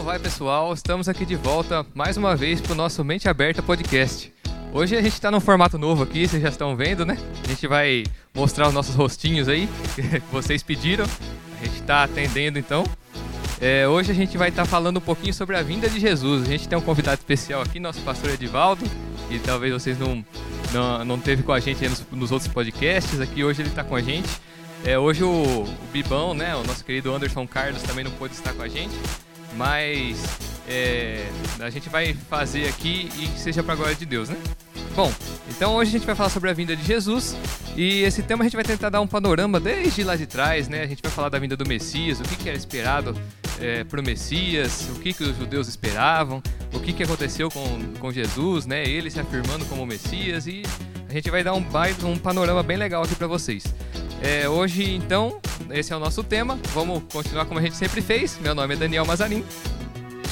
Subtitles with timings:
[0.00, 0.72] Como vai, pessoal?
[0.72, 4.32] Estamos aqui de volta mais uma vez para o nosso Mente Aberta podcast.
[4.72, 7.18] Hoje a gente está num formato novo aqui, vocês já estão vendo, né?
[7.44, 11.04] A gente vai mostrar os nossos rostinhos aí, que vocês pediram.
[11.04, 12.82] A gente está atendendo então.
[13.60, 16.44] É, hoje a gente vai estar tá falando um pouquinho sobre a vinda de Jesus.
[16.44, 18.86] A gente tem um convidado especial aqui, nosso pastor Edivaldo,
[19.28, 20.24] que talvez vocês não,
[20.72, 23.20] não, não teve com a gente nos, nos outros podcasts.
[23.20, 24.30] Aqui hoje ele está com a gente.
[24.82, 28.54] É, hoje o, o, Bibão, né, o nosso querido Anderson Carlos também não pôde estar
[28.54, 28.94] com a gente,
[29.54, 30.22] mas
[30.68, 31.26] é,
[31.60, 34.36] a gente vai fazer aqui e que seja para a glória de Deus, né?
[34.94, 35.12] Bom,
[35.48, 37.36] então hoje a gente vai falar sobre a vinda de Jesus
[37.76, 40.82] e esse tema a gente vai tentar dar um panorama desde lá de trás, né?
[40.82, 43.16] A gente vai falar da vinda do Messias, o que, que era esperado
[43.60, 47.94] é, para o Messias, o que, que os judeus esperavam, o que, que aconteceu com,
[47.98, 48.84] com Jesus, né?
[48.84, 50.62] Ele se afirmando como Messias e
[51.08, 51.64] a gente vai dar um,
[52.04, 53.64] um panorama bem legal aqui para vocês.
[54.22, 56.58] É, hoje, então, esse é o nosso tema.
[56.74, 58.38] Vamos continuar como a gente sempre fez.
[58.38, 59.44] Meu nome é Daniel Mazarin.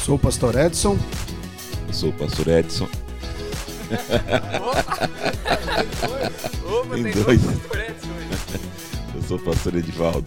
[0.05, 0.99] Sou o pastor Edson.
[1.87, 2.89] Eu sou o pastor Edson.
[4.61, 5.09] Opa!
[6.71, 7.41] Opa, tem, tem dois.
[7.41, 8.09] pastor Edson
[9.15, 10.27] Eu sou o pastor Edivaldo.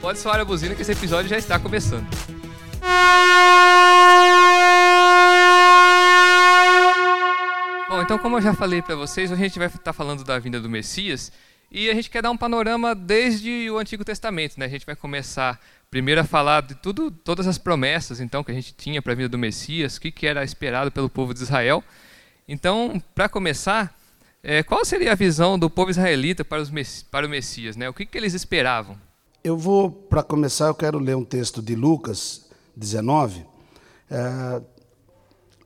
[0.00, 2.06] Pode soar a buzina que esse episódio já está começando.
[7.88, 10.38] Bom, então como eu já falei para vocês, hoje a gente vai estar falando da
[10.38, 11.32] vinda do Messias
[11.70, 14.66] e a gente quer dar um panorama desde o Antigo Testamento, né?
[14.66, 18.54] A gente vai começar primeiro a falar de tudo, todas as promessas, então, que a
[18.54, 21.42] gente tinha para a vida do Messias, o que, que era esperado pelo povo de
[21.42, 21.84] Israel.
[22.46, 23.94] Então, para começar,
[24.42, 26.70] é, qual seria a visão do povo israelita para, os,
[27.10, 27.88] para o Messias, né?
[27.88, 28.96] O que, que eles esperavam?
[29.44, 33.44] Eu vou, para começar, eu quero ler um texto de Lucas 19.
[34.10, 34.62] É,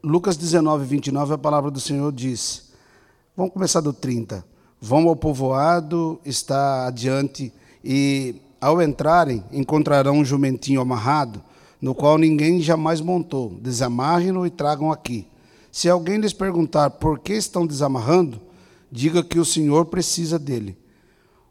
[0.02, 2.72] Lucas 19, 29, a palavra do Senhor diz.
[3.36, 4.51] Vamos começar do 30.
[4.84, 7.52] Vão ao povoado, está adiante,
[7.84, 11.40] e ao entrarem, encontrarão um jumentinho amarrado,
[11.80, 13.56] no qual ninguém jamais montou.
[13.62, 15.28] Desamarrem-no e tragam aqui.
[15.70, 18.40] Se alguém lhes perguntar por que estão desamarrando,
[18.90, 20.76] diga que o Senhor precisa dele.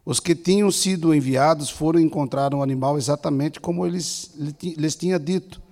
[0.04, 5.62] Os que tinham sido enviados foram encontrar o animal exatamente como eles lhes tinha dito.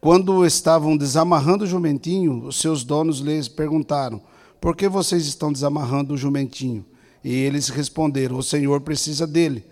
[0.00, 4.20] Quando estavam desamarrando o jumentinho, os seus donos lhes perguntaram:
[4.60, 6.84] por que vocês estão desamarrando o jumentinho?
[7.24, 9.64] E eles responderam: O Senhor precisa dele.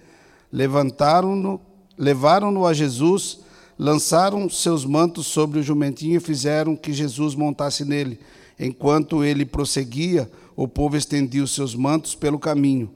[0.50, 1.60] Levantaram-no,
[1.97, 3.41] levaram-no a Jesus,
[3.78, 8.19] lançaram seus mantos sobre o jumentinho e fizeram que Jesus montasse nele.
[8.59, 12.91] Enquanto ele prosseguia, o povo estendia os seus mantos pelo caminho.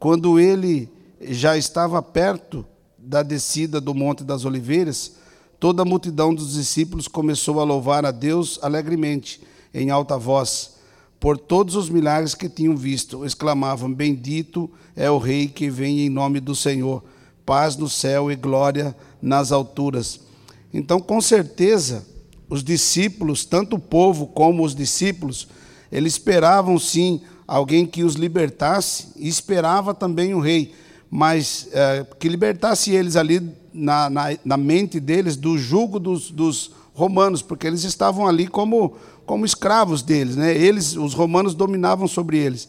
[0.00, 0.90] Quando ele
[1.20, 2.66] já estava perto
[2.98, 5.12] da descida do Monte das Oliveiras,
[5.60, 9.40] toda a multidão dos discípulos começou a louvar a Deus alegremente,
[9.72, 10.75] em alta voz
[11.18, 16.10] por todos os milagres que tinham visto, exclamavam: Bendito é o Rei que vem em
[16.10, 17.02] nome do Senhor,
[17.44, 20.20] paz no céu e glória nas alturas.
[20.72, 22.06] Então, com certeza,
[22.48, 25.48] os discípulos, tanto o povo como os discípulos,
[25.90, 30.74] eles esperavam sim alguém que os libertasse e esperava também o rei,
[31.10, 33.40] mas é, que libertasse eles ali
[33.72, 38.96] na, na, na, mente deles do jugo dos, dos romanos, porque eles estavam ali como
[39.26, 40.56] como escravos deles, né?
[40.56, 42.68] Eles, os romanos dominavam sobre eles.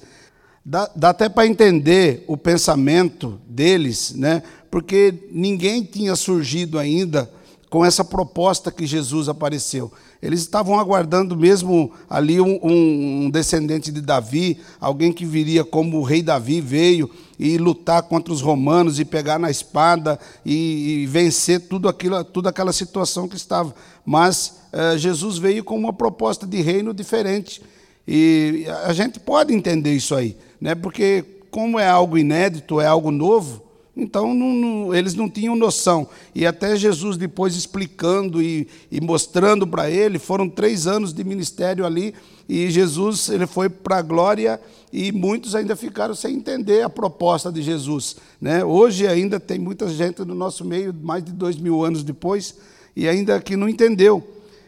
[0.66, 4.44] Dá, dá até para entender o pensamento deles, né?
[4.70, 7.32] Porque ninguém tinha surgido ainda
[7.70, 9.92] com essa proposta que Jesus apareceu.
[10.22, 16.04] Eles estavam aguardando mesmo ali um, um, descendente de Davi, alguém que viria como o
[16.04, 21.62] rei Davi veio e lutar contra os romanos e pegar na espada e, e vencer
[21.62, 23.74] tudo aquilo, toda aquela situação que estava.
[24.06, 27.62] Mas eh, Jesus veio com uma proposta de reino diferente.
[28.08, 30.74] E a gente pode entender isso aí, né?
[30.74, 33.64] porque como é algo inédito, é algo novo,
[33.98, 36.08] então não, não, eles não tinham noção.
[36.36, 41.86] E até Jesus depois explicando e, e mostrando para ele, foram três anos de ministério
[41.86, 42.14] ali,
[42.48, 44.60] e Jesus ele foi para a glória
[44.92, 48.16] e muitos ainda ficaram sem entender a proposta de Jesus.
[48.40, 48.64] Né?
[48.64, 52.56] Hoje ainda tem muita gente no nosso meio, mais de dois mil anos depois,
[52.96, 54.26] e ainda que não entendeu.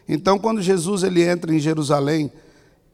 [0.08, 2.30] Então, quando Jesus ele entra em Jerusalém,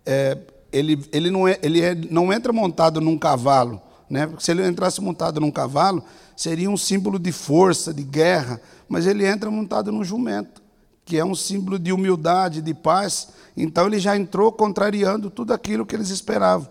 [0.04, 0.36] é,
[0.72, 4.26] ele, ele, não é, ele é, não entra montado num cavalo, né?
[4.26, 6.04] Porque se ele entrasse montado num cavalo,
[6.36, 10.62] seria um símbolo de força, de guerra, mas ele entra montado num jumento,
[11.04, 13.28] que é um símbolo de humildade, de paz.
[13.56, 16.68] Então ele já entrou contrariando tudo aquilo que eles esperavam.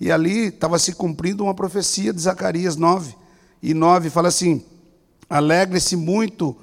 [0.00, 3.16] E ali estava se cumprindo uma profecia de Zacarias 9.
[3.60, 4.64] E 9 fala assim:
[5.28, 6.56] Alegre-se muito,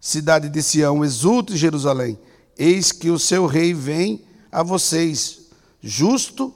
[0.00, 2.18] cidade de Sião, exulte Jerusalém,
[2.58, 5.50] eis que o seu rei vem a vocês,
[5.82, 6.54] justo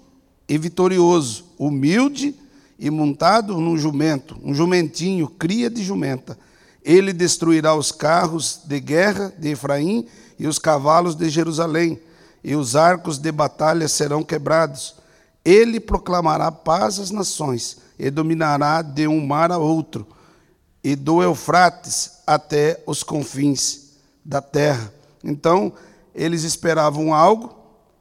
[0.49, 2.48] e vitorioso, humilde e
[2.91, 6.39] montado num jumento, um jumentinho, cria de jumenta.
[6.85, 10.07] Ele destruirá os carros de guerra de Efraim
[10.39, 12.01] e os cavalos de Jerusalém,
[12.45, 14.95] e os arcos de batalha serão quebrados.
[15.45, 20.07] Ele proclamará paz às nações e dominará de um mar a outro,
[20.83, 23.89] e do Eufrates até os confins
[24.25, 24.93] da terra.
[25.25, 25.73] Então,
[26.15, 27.58] eles esperavam algo.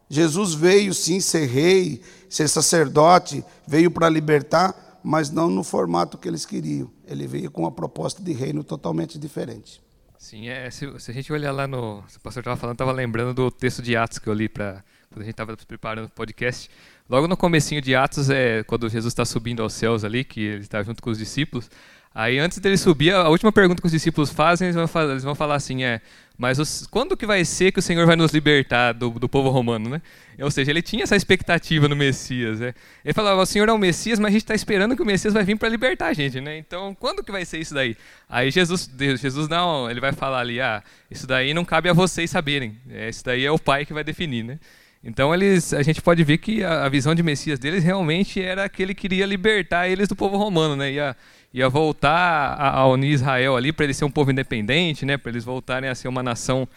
[0.09, 6.27] Jesus veio sim ser rei, ser sacerdote, veio para libertar, mas não no formato que
[6.27, 6.89] eles queriam.
[7.05, 9.81] Ele veio com uma proposta de reino totalmente diferente.
[10.17, 11.99] Sim, é, se, se a gente olhar lá no.
[11.99, 15.21] O pastor estava falando, estava lembrando do texto de Atos que eu li para quando
[15.21, 16.69] a gente estava preparando o podcast.
[17.09, 20.61] Logo no comecinho de Atos, é quando Jesus está subindo aos céus ali, que ele
[20.61, 21.69] está junto com os discípulos.
[22.19, 25.83] Aí antes dele subir, a última pergunta que os discípulos fazem, eles vão falar, assim,
[25.83, 26.01] é,
[26.35, 29.49] mas os, quando que vai ser que o Senhor vai nos libertar do, do povo
[29.49, 30.01] romano, né?
[30.39, 32.73] Ou seja, ele tinha essa expectativa no Messias, né?
[33.05, 35.31] Ele falava, o Senhor é o Messias, mas a gente está esperando que o Messias
[35.31, 36.57] vai vir para libertar a gente, né?
[36.57, 37.95] Então, quando que vai ser isso daí?
[38.27, 40.81] Aí Jesus, Jesus não, ele vai falar ali, ah,
[41.11, 44.03] isso daí não cabe a vocês saberem, é, isso daí é o Pai que vai
[44.03, 44.57] definir, né?
[45.03, 48.67] Então eles, a gente pode ver que a, a visão de Messias deles realmente era
[48.67, 50.91] que ele queria libertar eles do povo romano, né?
[50.91, 51.15] Ia,
[51.53, 55.17] ia voltar a, a unir Israel ali para eles ser um povo independente, né?
[55.17, 56.67] Para eles voltarem a ser uma nação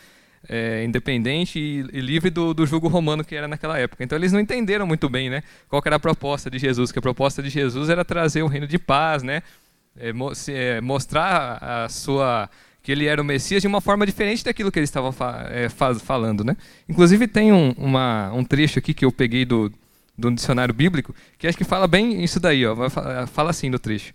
[0.48, 4.02] é, independente e, e livre do, do jugo romano que era naquela época.
[4.04, 5.42] Então eles não entenderam muito bem, né?
[5.68, 6.92] Qual era a proposta de Jesus?
[6.92, 9.42] Que a proposta de Jesus era trazer um reino de paz, né?
[9.96, 12.48] É, mo é, mostrar a sua
[12.82, 15.68] que ele era o Messias de uma forma diferente daquilo que eles estavam fa é,
[15.68, 16.56] falando, né?
[16.88, 19.70] Inclusive tem um, uma, um trecho aqui que eu peguei do,
[20.16, 22.76] do dicionário bíblico que acho que fala bem isso daí, ó.
[23.26, 24.12] Fala assim do trecho.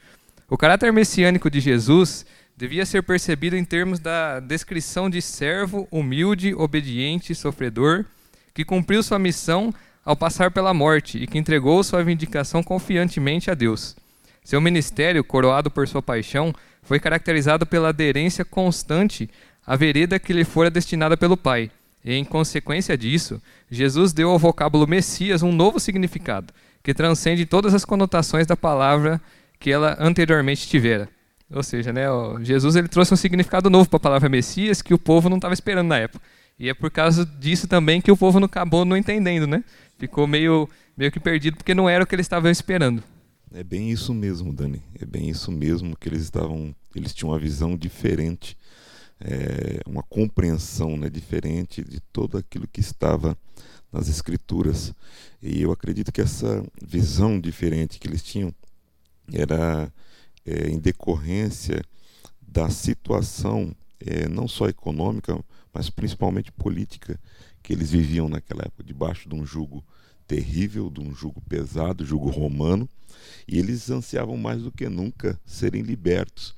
[0.50, 2.26] O caráter messiânico de Jesus
[2.56, 8.06] devia ser percebido em termos da descrição de servo humilde, obediente, sofredor,
[8.54, 9.74] que cumpriu sua missão
[10.04, 13.96] ao passar pela morte e que entregou sua vindicação confiantemente a Deus.
[14.46, 16.54] Seu ministério, coroado por sua paixão,
[16.84, 19.28] foi caracterizado pela aderência constante
[19.66, 21.72] à vereda que lhe fora destinada pelo Pai.
[22.04, 26.54] E, em consequência disso, Jesus deu ao vocábulo Messias um novo significado,
[26.84, 29.20] que transcende todas as conotações da palavra
[29.60, 31.10] que ela anteriormente tivera.
[31.52, 32.06] Ou seja, né,
[32.42, 35.56] Jesus ele trouxe um significado novo para a palavra Messias que o povo não estava
[35.56, 36.24] esperando na época.
[36.60, 39.64] E é por causa disso também que o povo não acabou não entendendo, né?
[39.98, 43.04] Ficou meio, meio que perdido porque não era o que eles estavam esperando.
[43.56, 44.84] É bem isso mesmo, Dani.
[45.00, 46.76] É bem isso mesmo que eles estavam.
[46.94, 48.58] Eles tinham uma visão diferente,
[49.18, 53.38] é, uma compreensão né, diferente de tudo aquilo que estava
[53.94, 54.94] nas escrituras.
[55.42, 58.54] E eu acredito que essa visão diferente que eles tinham
[59.32, 59.90] era
[60.46, 61.82] é, em decorrência
[62.46, 65.42] da situação é, não só econômica,
[65.74, 67.18] mas principalmente política
[67.64, 69.82] que eles viviam naquela época, debaixo de um jugo
[70.28, 72.90] terrível, de um jugo pesado, jugo romano,
[73.48, 76.56] e eles ansiavam mais do que nunca serem libertos.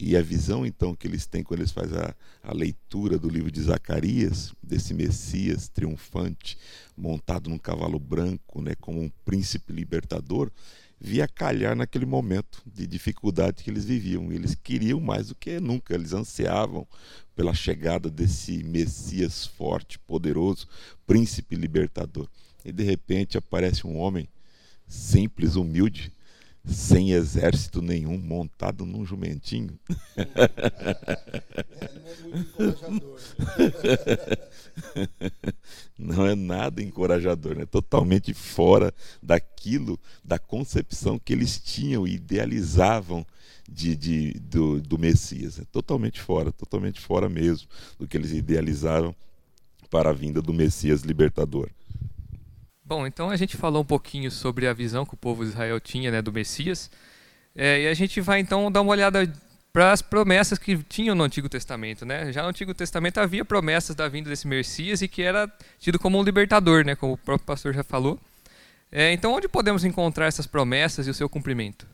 [0.00, 3.50] E a visão então que eles têm quando eles fazem a, a leitura do livro
[3.50, 6.56] de Zacarias, desse Messias triunfante,
[6.96, 10.52] montado num cavalo branco, né, como um príncipe libertador,
[11.00, 14.32] via calhar naquele momento de dificuldade que eles viviam.
[14.32, 16.86] Eles queriam mais do que nunca, eles ansiavam
[17.34, 20.68] pela chegada desse Messias forte, poderoso,
[21.06, 22.28] príncipe libertador.
[22.64, 24.28] E de repente aparece um homem
[24.88, 26.12] simples, humilde,
[26.64, 29.78] sem exército nenhum, montado num jumentinho.
[35.98, 37.64] Não é nada encorajador, né?
[37.66, 38.92] totalmente fora
[39.22, 43.26] daquilo, da concepção que eles tinham e idealizavam
[43.68, 45.58] de, de, do, do Messias.
[45.58, 47.68] É totalmente fora, totalmente fora mesmo
[47.98, 49.14] do que eles idealizaram
[49.90, 51.70] para a vinda do Messias libertador.
[52.88, 55.78] Bom, então a gente falou um pouquinho sobre a visão que o povo de Israel
[55.78, 56.90] tinha né, do Messias.
[57.54, 59.30] É, e a gente vai então dar uma olhada
[59.70, 62.06] para as promessas que tinham no Antigo Testamento.
[62.06, 62.32] Né?
[62.32, 66.18] Já no Antigo Testamento havia promessas da vinda desse Messias e que era tido como
[66.18, 68.18] um libertador, né, como o próprio pastor já falou.
[68.90, 71.86] É, então, onde podemos encontrar essas promessas e o seu cumprimento?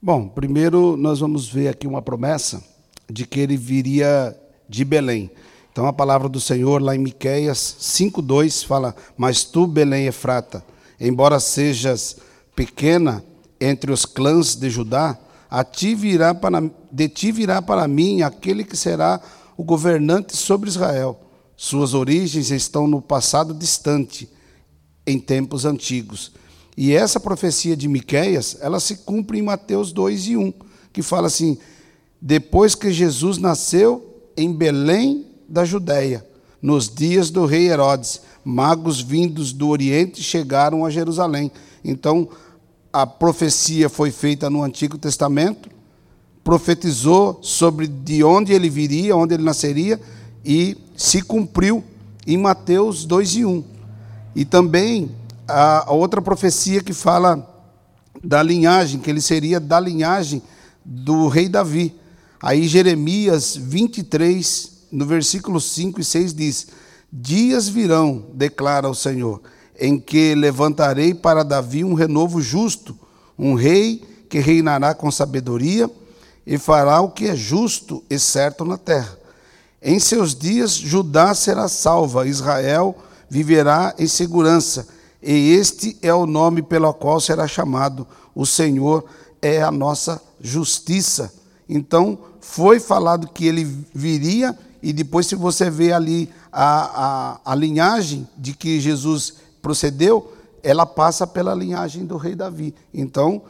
[0.00, 2.66] Bom, primeiro nós vamos ver aqui uma promessa
[3.10, 4.34] de que ele viria
[4.66, 5.30] de Belém.
[5.78, 10.64] Então a palavra do Senhor lá em Miqueias 5:2 fala: "Mas tu, Belém Efrata,
[10.98, 12.16] embora sejas
[12.56, 13.22] pequena
[13.60, 15.16] entre os clãs de Judá,
[15.48, 19.20] a ti virá para, de ti virá para mim aquele que será
[19.56, 21.16] o governante sobre Israel.
[21.56, 24.28] Suas origens estão no passado distante,
[25.06, 26.32] em tempos antigos."
[26.76, 30.52] E essa profecia de Miqueias, ela se cumpre em Mateus 2 e 1,
[30.92, 31.56] que fala assim:
[32.20, 36.24] depois que Jesus nasceu em Belém da Judéia.
[36.60, 41.50] Nos dias do rei Herodes, magos vindos do Oriente chegaram a Jerusalém.
[41.84, 42.28] Então,
[42.92, 45.70] a profecia foi feita no Antigo Testamento,
[46.42, 50.00] profetizou sobre de onde ele viria, onde ele nasceria,
[50.44, 51.84] e se cumpriu
[52.26, 53.64] em Mateus 2 e 1.
[54.34, 55.10] E também
[55.46, 57.46] a outra profecia que fala
[58.22, 60.42] da linhagem, que ele seria da linhagem
[60.84, 61.94] do rei Davi.
[62.40, 66.66] Aí Jeremias 23, no versículo 5 e 6 diz:
[67.12, 69.40] Dias virão, declara o Senhor,
[69.78, 72.98] em que levantarei para Davi um renovo justo,
[73.38, 75.90] um rei que reinará com sabedoria
[76.46, 79.18] e fará o que é justo e certo na terra.
[79.80, 82.96] Em seus dias Judá será salva, Israel
[83.30, 84.88] viverá em segurança,
[85.22, 89.04] e este é o nome pelo qual será chamado: o Senhor
[89.40, 91.32] é a nossa justiça.
[91.68, 93.64] Então, foi falado que ele
[93.94, 100.32] viria, e depois, se você vê ali a, a, a linhagem de que Jesus procedeu,
[100.62, 102.74] ela passa pela linhagem do rei Davi.
[102.92, 103.42] Então,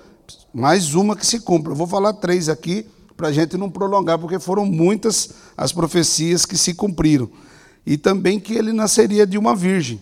[0.52, 1.72] mais uma que se cumpre.
[1.72, 6.46] Eu vou falar três aqui para a gente não prolongar, porque foram muitas as profecias
[6.46, 7.28] que se cumpriram.
[7.84, 10.00] E também que ele nasceria de uma virgem.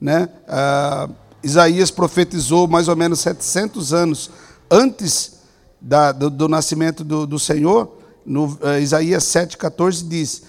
[0.00, 0.28] Né?
[0.46, 1.08] Ah,
[1.42, 4.30] Isaías profetizou mais ou menos 700 anos
[4.70, 5.38] antes
[5.80, 7.96] da, do, do, nascimento do, do Senhor.
[8.26, 10.42] No uh, Isaías 7,14 diz: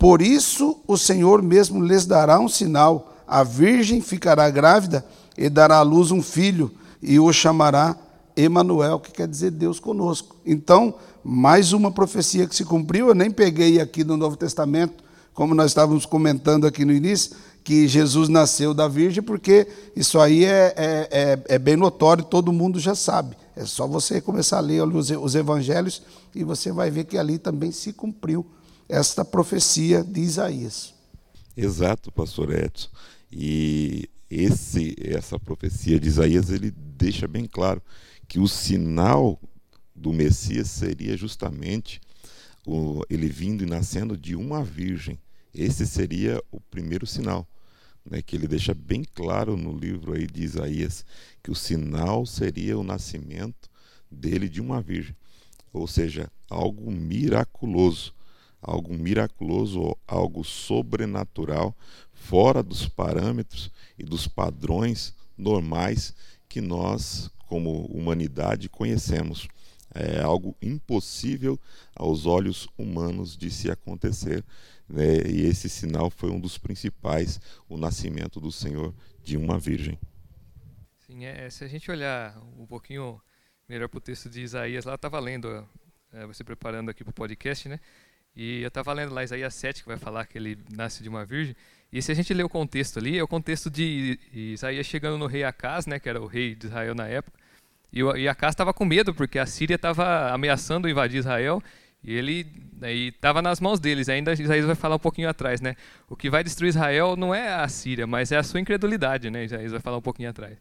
[0.00, 5.04] Por isso o Senhor mesmo lhes dará um sinal: a virgem ficará grávida
[5.36, 6.70] e dará à luz um filho,
[7.02, 7.94] e o chamará
[8.34, 10.36] Emanuel, que quer dizer Deus conosco.
[10.46, 15.04] Então, mais uma profecia que se cumpriu, eu nem peguei aqui no Novo Testamento,
[15.34, 20.46] como nós estávamos comentando aqui no início, que Jesus nasceu da Virgem, porque isso aí
[20.46, 23.36] é, é, é, é bem notório, todo mundo já sabe.
[23.54, 26.02] É só você começar a ler os, os evangelhos
[26.34, 28.46] e você vai ver que ali também se cumpriu
[28.90, 30.92] esta profecia de Isaías.
[31.56, 32.88] Exato, pastor Edson.
[33.30, 37.82] E esse, essa profecia de Isaías ele deixa bem claro
[38.28, 39.40] que o sinal
[39.94, 42.00] do Messias seria justamente
[42.66, 45.18] o, ele vindo e nascendo de uma virgem.
[45.54, 47.46] Esse seria o primeiro sinal,
[48.08, 51.04] né, que ele deixa bem claro no livro aí de Isaías
[51.42, 53.68] que o sinal seria o nascimento
[54.10, 55.14] dele de uma virgem,
[55.72, 58.12] ou seja, algo miraculoso,
[58.60, 61.74] algo miraculoso, algo sobrenatural,
[62.12, 66.14] fora dos parâmetros e dos padrões normais
[66.48, 69.48] que nós como humanidade conhecemos.
[69.92, 71.58] É algo impossível
[71.96, 74.44] aos olhos humanos de se acontecer.
[74.88, 75.22] Né?
[75.28, 79.98] E esse sinal foi um dos principais, o nascimento do Senhor de uma virgem.
[81.06, 83.20] Sim, é, se a gente olhar um pouquinho
[83.68, 85.66] melhor para o texto de Isaías, lá estava lendo,
[86.12, 87.80] é, você preparando aqui para o podcast, né?
[88.34, 91.24] E eu estava lendo lá Isaías 7, que vai falar que ele nasce de uma
[91.24, 91.54] virgem.
[91.92, 95.26] E se a gente ler o contexto ali, é o contexto de Isaías chegando no
[95.26, 97.38] rei Acas, né, que era o rei de Israel na época,
[97.92, 101.60] e, e Acas estava com medo, porque a Síria estava ameaçando invadir Israel,
[102.02, 102.46] e ele
[103.08, 104.08] estava nas mãos deles.
[104.08, 105.76] Ainda Isaías vai falar um pouquinho atrás, né?
[106.08, 109.44] O que vai destruir Israel não é a Síria, mas é a sua incredulidade, né?
[109.44, 110.56] Isaías vai falar um pouquinho atrás.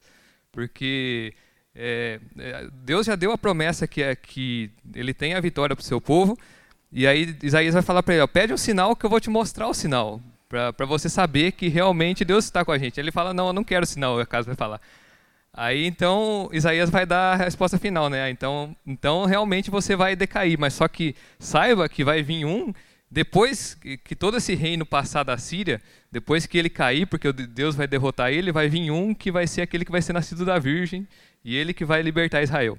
[0.52, 1.34] Porque
[1.74, 5.84] é, é Deus já deu a promessa que, é, que ele tem a vitória para
[5.84, 6.38] o seu povo,
[6.92, 9.68] e aí Isaías vai falar para ele, pede um sinal que eu vou te mostrar
[9.68, 13.00] o sinal, para você saber que realmente Deus está com a gente.
[13.00, 14.82] Ele fala, não, eu não quero sinal, a casa vai falar.
[15.54, 18.30] Aí então Isaías vai dar a resposta final, né?
[18.30, 22.74] Então, então realmente você vai decair, mas só que saiba que vai vir um
[23.12, 25.82] depois que todo esse reino passar da Síria,
[26.12, 29.64] depois que ele cair, porque Deus vai derrotar ele, vai vir um que vai ser
[29.64, 31.08] aquele que vai ser nascido da Virgem
[31.44, 32.78] e ele que vai libertar Israel.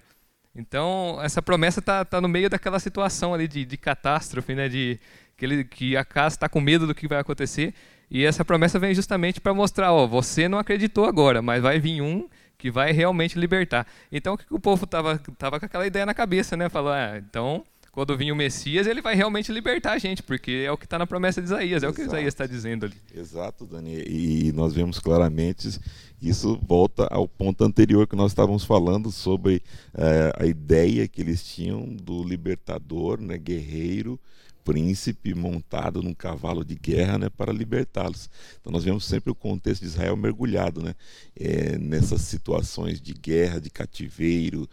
[0.54, 4.69] Então essa promessa está tá no meio daquela situação ali de, de catástrofe, né?
[4.69, 4.99] De
[5.37, 7.75] que, ele, que a casa está com medo do que vai acontecer
[8.11, 12.02] e essa promessa vem justamente para mostrar, ó, você não acreditou agora, mas vai vir
[12.02, 12.28] um
[12.59, 13.87] que vai realmente libertar.
[14.11, 16.69] Então, o que, que o povo tava, tava com aquela ideia na cabeça, né?
[16.69, 20.73] Falou, ah, então, quando vir o Messias, ele vai realmente libertar a gente, porque é
[20.73, 21.92] o que está na promessa de Isaías, é Exato.
[21.92, 22.97] o que Isaías está dizendo ali.
[23.14, 24.02] Exato, Dani.
[24.07, 25.80] E nós vemos claramente,
[26.21, 29.62] isso volta ao ponto anterior que nós estávamos falando sobre
[29.95, 34.21] é, a ideia que eles tinham do libertador, né, guerreiro,
[34.62, 38.29] príncipe montado num cavalo de guerra né, para libertá-los.
[38.61, 40.95] Então nós vemos sempre o contexto de Israel mergulhado né,
[41.35, 44.69] é, nessas situações de guerra, de cativeiro,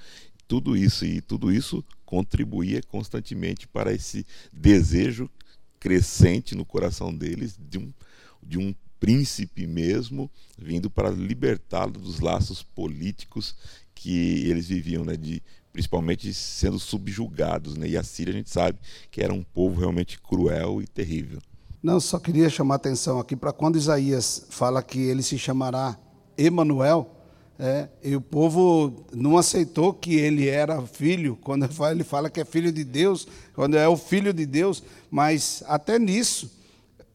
[0.48, 5.30] tudo isso e tudo isso contribuía constantemente para esse desejo
[5.80, 7.94] crescente no coração deles de um,
[8.42, 13.56] de um príncipe mesmo vindo para libertá-lo dos laços políticos
[13.94, 17.76] que eles viviam, né, de principalmente sendo subjugados.
[17.76, 17.90] Né?
[17.90, 18.80] E a Síria a gente sabe
[19.12, 21.40] que era um povo realmente cruel e terrível.
[21.82, 25.98] Não, só queria chamar atenção aqui para quando Isaías fala que ele se chamará
[26.38, 27.14] Emanuel,
[27.60, 32.46] É, e o povo não aceitou que ele era filho, quando ele fala que é
[32.46, 36.52] filho de Deus, quando é o filho de Deus, mas até nisso,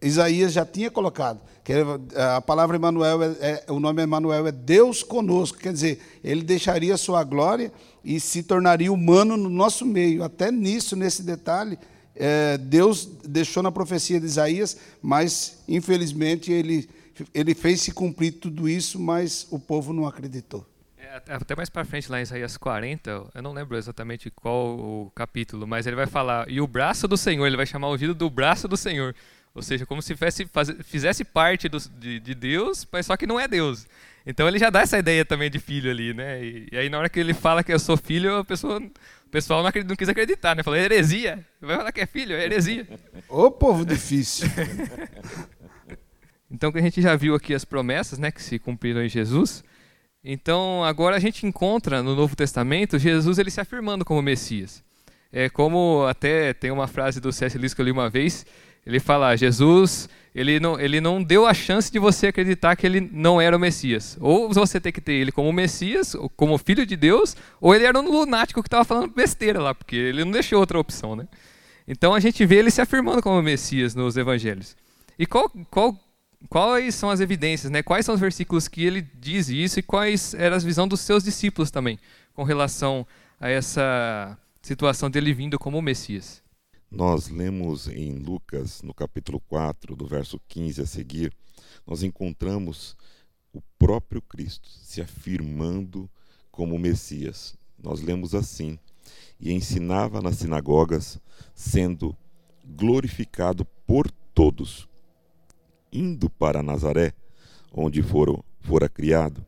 [0.02, 1.40] Isaías já tinha colocado.
[1.64, 1.74] Que
[2.16, 6.96] a palavra Emanuel, é, é, o nome Emanuel é Deus conosco, quer dizer, ele deixaria
[6.96, 7.72] sua glória
[8.04, 10.24] e se tornaria humano no nosso meio.
[10.24, 11.78] Até nisso, nesse detalhe,
[12.16, 16.88] é, Deus deixou na profecia de Isaías, mas infelizmente ele
[17.34, 20.66] ele fez se cumprir tudo isso, mas o povo não acreditou.
[20.96, 25.12] É, até mais para frente, lá em Isaías 40, eu não lembro exatamente qual o
[25.14, 28.14] capítulo, mas ele vai falar, e o braço do Senhor, ele vai chamar o ouvido
[28.14, 29.14] do braço do Senhor.
[29.54, 30.48] Ou seja, como se fizesse,
[30.82, 33.86] fizesse parte do, de, de, Deus, mas só que não é Deus.
[34.24, 36.42] Então ele já dá essa ideia também de filho ali, né?
[36.42, 39.30] E, e aí na hora que ele fala que eu sou filho, a pessoa, o
[39.30, 40.62] pessoal não, acredita, não quis acreditar, né?
[40.62, 41.44] Falou, heresia.
[41.60, 42.86] Vai falar que é filho, é heresia.
[43.28, 44.48] Ô povo difícil.
[46.52, 49.64] Então, que a gente já viu aqui as promessas né, que se cumpriram em Jesus.
[50.22, 54.84] Então, agora a gente encontra no Novo Testamento Jesus ele se afirmando como Messias.
[55.32, 57.56] É como até tem uma frase do C.S.
[57.56, 58.44] Lewis que eu li uma vez,
[58.84, 63.00] ele fala, Jesus, ele não, ele não deu a chance de você acreditar que ele
[63.00, 64.16] não era o Messias.
[64.20, 67.98] Ou você tem que ter ele como Messias, como filho de Deus, ou ele era
[67.98, 71.14] um lunático que estava falando besteira lá, porque ele não deixou outra opção.
[71.14, 71.28] Né?
[71.86, 74.76] Então a gente vê ele se afirmando como Messias nos evangelhos.
[75.18, 75.96] E qual, qual
[76.48, 77.82] quais são as evidências, né?
[77.82, 81.22] Quais são os versículos que ele diz isso e quais era a visão dos seus
[81.22, 81.98] discípulos também
[82.34, 83.06] com relação
[83.40, 86.42] a essa situação dele vindo como Messias?
[86.94, 91.32] Nós lemos em Lucas, no capítulo 4, do verso 15 a seguir,
[91.86, 92.94] nós encontramos
[93.50, 96.10] o próprio Cristo se afirmando
[96.50, 97.56] como Messias.
[97.82, 98.78] Nós lemos assim:
[99.40, 101.18] e ensinava nas sinagogas,
[101.54, 102.14] sendo
[102.62, 104.86] glorificado por todos
[105.92, 107.12] indo para Nazaré,
[107.70, 109.44] onde foram, fora criado,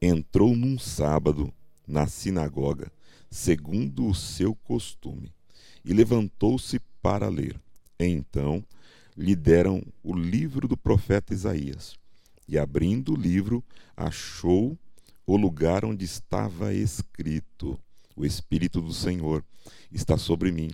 [0.00, 1.52] entrou num sábado
[1.86, 2.92] na sinagoga,
[3.28, 5.34] segundo o seu costume,
[5.84, 7.58] e levantou-se para ler.
[7.98, 8.64] Então
[9.16, 11.96] lhe deram o livro do profeta Isaías.
[12.46, 13.62] E abrindo o livro,
[13.96, 14.78] achou
[15.26, 17.78] o lugar onde estava escrito:
[18.16, 19.44] O Espírito do Senhor
[19.92, 20.70] está sobre mim,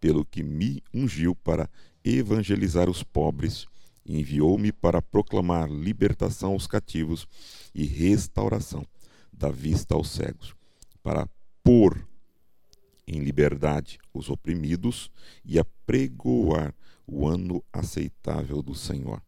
[0.00, 1.68] pelo que me ungiu para
[2.04, 3.66] evangelizar os pobres
[4.06, 7.26] enviou-me para proclamar libertação aos cativos
[7.74, 8.84] e restauração
[9.32, 10.54] da vista aos cegos,
[11.02, 11.28] para
[11.62, 12.06] pôr
[13.10, 15.10] em liberdade os oprimidos
[15.44, 16.72] e apregoar
[17.06, 19.20] o ano aceitável do Senhor.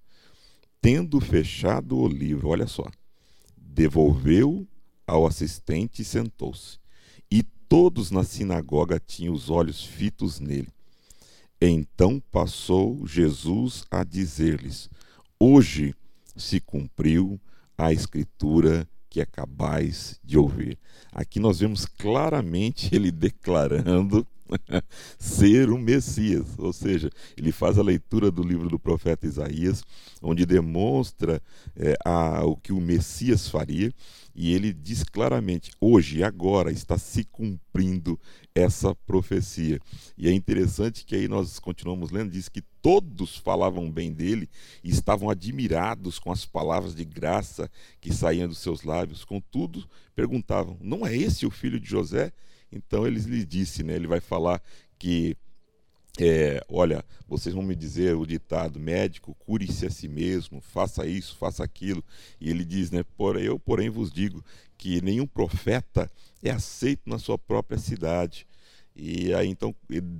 [0.81, 2.89] Tendo fechado o livro, olha só,
[3.57, 4.67] devolveu
[5.07, 6.79] ao assistente e sentou-se.
[7.31, 10.69] E todos na sinagoga tinham os olhos fitos nele.
[11.61, 14.89] Então passou Jesus a dizer-lhes:
[15.39, 15.95] Hoje
[16.37, 17.41] se cumpriu
[17.77, 20.79] a escritura que acabais de ouvir.
[21.13, 24.27] Aqui nós vemos claramente ele declarando
[25.19, 29.83] ser o Messias, ou seja, ele faz a leitura do livro do profeta Isaías,
[30.21, 31.43] onde demonstra
[31.77, 33.93] é, a, o que o Messias faria,
[34.35, 38.19] e ele diz claramente: hoje, agora, está se cumprindo
[38.55, 39.79] essa profecia.
[40.17, 44.49] E é interessante que aí nós continuamos lendo, diz que todos falavam bem dele
[44.83, 49.25] e estavam admirados com as palavras de graça que saíam dos seus lábios.
[49.25, 52.33] Contudo, perguntavam: não é esse o filho de José?
[52.73, 54.63] Então ele lhe disse, né, ele vai falar
[54.99, 55.37] que
[56.19, 61.37] é, olha, vocês vão me dizer o ditado médico, cure-se a si mesmo, faça isso,
[61.37, 62.05] faça aquilo.
[62.41, 64.45] E ele diz, né, por eu, porém, vos digo
[64.77, 66.11] que nenhum profeta
[66.43, 68.47] é aceito na sua própria cidade.
[68.95, 69.75] E aí então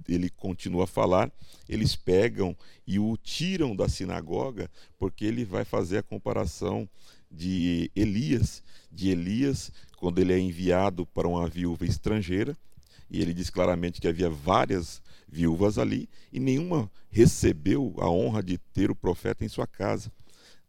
[0.09, 1.31] ele continua a falar,
[1.69, 6.89] eles pegam e o tiram da sinagoga, porque ele vai fazer a comparação
[7.33, 12.57] de Elias, de Elias, quando ele é enviado para uma viúva estrangeira,
[13.11, 18.59] e ele diz claramente que havia várias viúvas ali e nenhuma recebeu a honra de
[18.59, 20.13] ter o profeta em sua casa,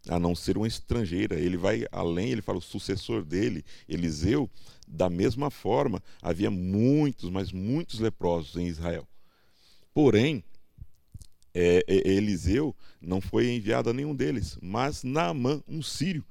[0.08, 1.36] a não ser uma estrangeira.
[1.36, 4.49] Ele vai além, ele fala o sucessor dele, Eliseu,
[4.88, 9.08] da mesma forma, havia muitos, mas muitos leprosos em Israel.
[9.93, 10.43] Porém,
[11.54, 16.26] é, é, Eliseu não foi enviado a nenhum deles, mas Naamã, um sírio.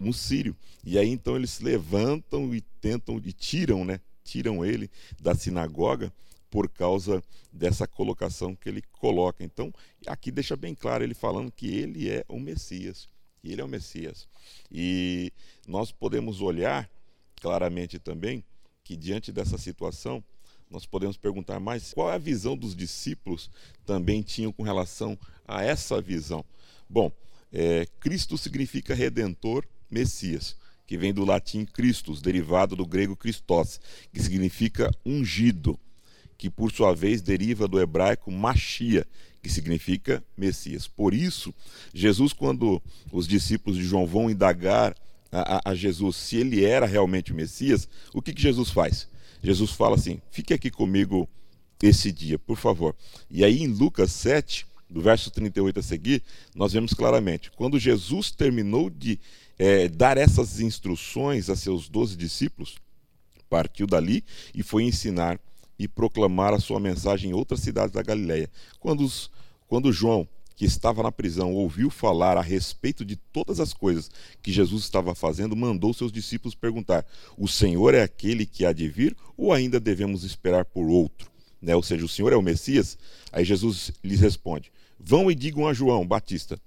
[0.00, 0.56] Um sírio.
[0.84, 4.00] E aí então eles se levantam e tentam e tiram, né?
[4.24, 6.12] tiram ele da sinagoga
[6.50, 9.44] por causa dessa colocação que ele coloca.
[9.44, 9.72] Então,
[10.06, 13.08] aqui deixa bem claro ele falando que ele é o Messias.
[13.42, 14.26] Ele é o Messias.
[14.70, 15.32] E
[15.68, 16.88] nós podemos olhar
[17.40, 18.42] claramente também
[18.82, 20.22] que diante dessa situação,
[20.70, 23.50] nós podemos perguntar mais qual é a visão dos discípulos
[23.84, 26.44] também tinham com relação a essa visão.
[26.88, 27.10] Bom,
[27.52, 30.56] é, Cristo significa redentor, Messias.
[30.86, 33.80] que vem do latim Christus, derivado do grego Christos,
[34.12, 35.80] que significa ungido,
[36.36, 39.06] que por sua vez deriva do hebraico Machia,
[39.42, 40.86] que significa Messias.
[40.86, 41.54] Por isso,
[41.92, 44.94] Jesus, quando os discípulos de João vão indagar
[45.30, 49.08] a, a Jesus se ele era realmente o Messias, o que, que Jesus faz?
[49.42, 51.28] Jesus fala assim: fique aqui comigo
[51.82, 52.94] esse dia, por favor.
[53.30, 56.22] E aí em Lucas 7, do verso 38 a seguir,
[56.54, 59.18] nós vemos claramente: quando Jesus terminou de
[59.58, 62.76] é, dar essas instruções a seus doze discípulos,
[63.48, 65.38] partiu dali e foi ensinar
[65.78, 68.50] e proclamar a sua mensagem em outras cidades da Galiléia.
[68.78, 69.30] Quando, os,
[69.66, 74.52] quando João, que estava na prisão, ouviu falar a respeito de todas as coisas que
[74.52, 77.04] Jesus estava fazendo, mandou seus discípulos perguntar:
[77.36, 81.30] O Senhor é aquele que há de vir ou ainda devemos esperar por outro?
[81.60, 81.74] Né?
[81.74, 82.96] Ou seja, o Senhor é o Messias?
[83.32, 86.60] Aí Jesus lhes responde: Vão e digam a João Batista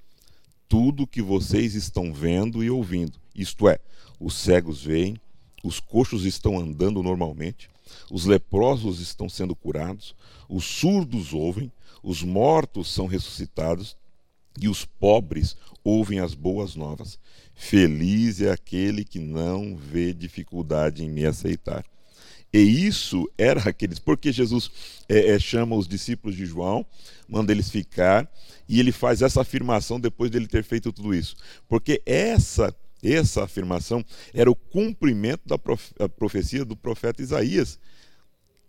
[0.67, 3.19] tudo que vocês estão vendo e ouvindo.
[3.35, 3.79] Isto é,
[4.19, 5.19] os cegos veem,
[5.63, 7.69] os coxos estão andando normalmente,
[8.11, 10.15] os leprosos estão sendo curados,
[10.49, 11.71] os surdos ouvem,
[12.03, 13.95] os mortos são ressuscitados
[14.59, 17.19] e os pobres ouvem as boas novas.
[17.53, 21.83] Feliz é aquele que não vê dificuldade em me aceitar.
[22.53, 24.71] E isso era aqueles, porque Jesus
[25.07, 26.85] é, é, chama os discípulos de João,
[27.27, 28.29] manda eles ficar,
[28.67, 31.35] e ele faz essa afirmação depois dele ter feito tudo isso.
[31.67, 35.57] Porque essa essa afirmação era o cumprimento da
[36.09, 37.79] profecia do profeta Isaías,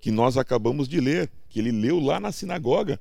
[0.01, 3.01] que nós acabamos de ler, que ele leu lá na sinagoga.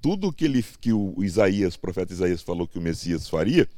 [0.00, 3.68] Tudo que, ele, que o Isaías, o profeta Isaías falou que o Messias faria,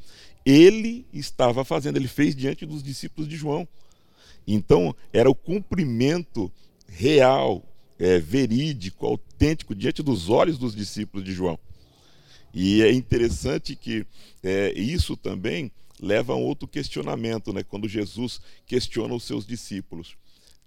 [0.45, 3.67] ele estava fazendo, ele fez diante dos discípulos de João.
[4.47, 6.51] Então, era o cumprimento
[6.89, 7.65] real,
[7.99, 11.59] é, verídico, autêntico, diante dos olhos dos discípulos de João.
[12.53, 14.05] E é interessante que
[14.43, 17.63] é, isso também leva a um outro questionamento, né?
[17.63, 20.17] quando Jesus questiona os seus discípulos,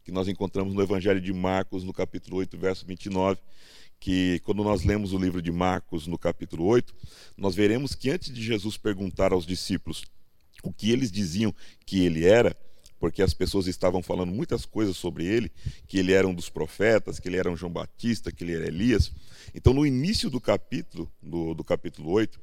[0.05, 3.39] que nós encontramos no Evangelho de Marcos, no capítulo 8, verso 29,
[3.99, 6.93] que quando nós lemos o livro de Marcos, no capítulo 8,
[7.38, 10.03] nós veremos que antes de Jesus perguntar aos discípulos
[10.62, 11.53] o que eles diziam
[11.86, 12.55] que ele era,
[13.04, 15.52] porque as pessoas estavam falando muitas coisas sobre ele,
[15.89, 18.66] que ele era um dos profetas, que ele era um João Batista, que ele era
[18.66, 19.12] Elias.
[19.54, 22.39] Então, no início do capítulo, do, do capítulo 8,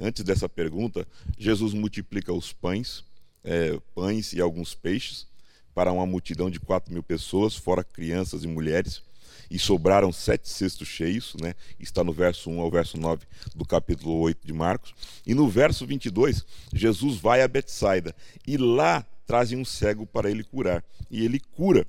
[0.00, 1.04] antes dessa pergunta,
[1.36, 3.04] Jesus multiplica os pães,
[3.42, 5.26] é, pães e alguns peixes,
[5.74, 9.02] para uma multidão de quatro mil pessoas, fora crianças e mulheres,
[9.50, 11.54] e sobraram sete cestos cheios, né?
[11.78, 14.94] está no verso 1 ao verso 9 do capítulo 8 de Marcos.
[15.26, 18.14] E no verso 22, Jesus vai a Betsaida,
[18.46, 20.84] e lá trazem um cego para ele curar.
[21.10, 21.86] E ele cura.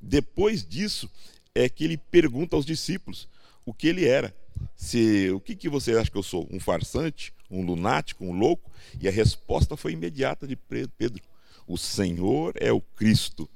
[0.00, 1.10] Depois disso,
[1.54, 3.28] é que ele pergunta aos discípulos
[3.64, 4.34] o que ele era.
[4.76, 6.48] Se o que, que você acha que eu sou?
[6.50, 7.32] Um farsante?
[7.50, 8.24] Um lunático?
[8.24, 8.70] Um louco?
[9.00, 11.22] E a resposta foi imediata de Pedro:
[11.66, 13.48] O Senhor é o Cristo.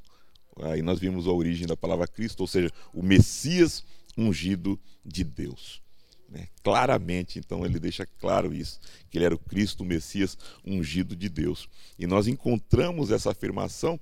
[0.60, 3.84] Aí nós vimos a origem da palavra Cristo, ou seja, o Messias
[4.16, 5.82] ungido de Deus.
[6.28, 6.48] Né?
[6.62, 11.28] Claramente, então, ele deixa claro isso, que ele era o Cristo, o Messias ungido de
[11.28, 11.68] Deus.
[11.98, 14.00] E nós encontramos essa afirmação.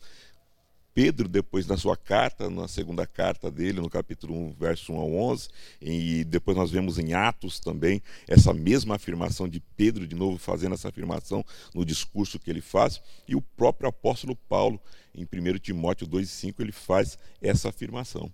[0.92, 5.12] Pedro, depois na sua carta, na segunda carta dele, no capítulo 1, verso 1 ao
[5.12, 5.48] 11,
[5.80, 10.74] e depois nós vemos em Atos também essa mesma afirmação de Pedro, de novo fazendo
[10.74, 14.80] essa afirmação no discurso que ele faz, e o próprio apóstolo Paulo,
[15.14, 18.32] em 1 Timóteo 2,5, ele faz essa afirmação.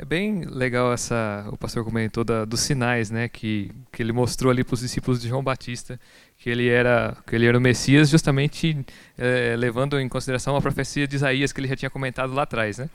[0.00, 4.48] É bem legal essa, o pastor comentou da, dos sinais, né, que, que ele mostrou
[4.48, 5.98] ali para os discípulos de João Batista,
[6.36, 8.86] que ele era, que ele era o Messias, justamente
[9.18, 12.78] é, levando em consideração a profecia de Isaías que ele já tinha comentado lá atrás,
[12.78, 12.88] né.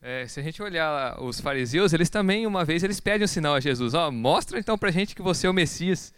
[0.00, 3.54] É, se a gente olhar os fariseus, eles também uma vez eles pedem um sinal
[3.54, 6.14] a Jesus, ó, mostra então para gente que você é o Messias.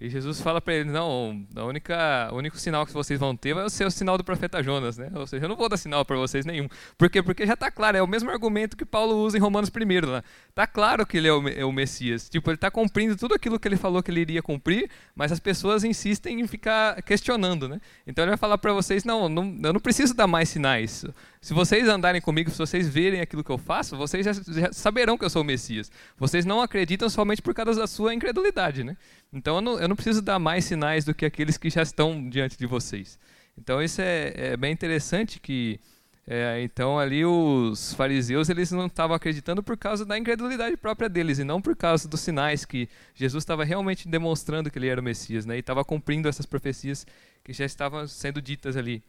[0.00, 3.52] E Jesus fala para ele: Não, a única, o único sinal que vocês vão ter
[3.52, 5.10] vai ser o sinal do profeta Jonas, né?
[5.14, 6.68] Ou seja, eu não vou dar sinal para vocês nenhum.
[6.96, 7.22] Por quê?
[7.22, 10.24] Porque já está claro, é o mesmo argumento que Paulo usa em Romanos 1 lá.
[10.48, 12.30] Está claro que ele é o, é o, Messias.
[12.30, 15.38] Tipo, ele está cumprindo tudo aquilo que ele falou que ele iria cumprir, mas as
[15.38, 17.78] pessoas insistem em ficar questionando, né?
[18.06, 21.04] Então ele vai falar para vocês: não, não, eu não preciso dar mais sinais.
[21.42, 25.18] Se vocês andarem comigo, se vocês verem aquilo que eu faço, vocês já, já saberão
[25.18, 25.90] que eu sou o Messias.
[26.18, 28.96] Vocês não acreditam somente por causa da sua incredulidade, né?
[29.32, 32.28] Então eu não, eu não preciso dar mais sinais do que aqueles que já estão
[32.28, 33.18] diante de vocês.
[33.56, 35.78] Então isso é, é bem interessante que
[36.26, 41.38] é, então ali os fariseus eles não estavam acreditando por causa da incredulidade própria deles
[41.38, 45.04] e não por causa dos sinais que Jesus estava realmente demonstrando que ele era o
[45.04, 45.56] Messias, né?
[45.56, 47.06] E estava cumprindo essas profecias
[47.44, 49.02] que já estavam sendo ditas ali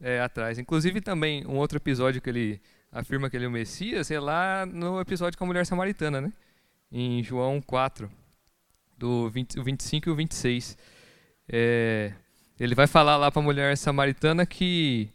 [0.00, 0.58] é, atrás.
[0.58, 2.60] Inclusive também um outro episódio que ele
[2.92, 6.32] afirma que ele é o Messias é lá no episódio com a mulher samaritana, né?
[6.92, 8.10] Em João 4
[9.00, 10.76] do 20, o 25 e o 26.
[11.48, 12.12] É,
[12.58, 15.10] ele vai falar lá para a mulher samaritana que